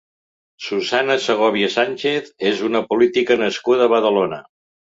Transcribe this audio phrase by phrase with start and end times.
[0.67, 4.45] Susana Segovia Sánchez és una política nascuda a Badalona.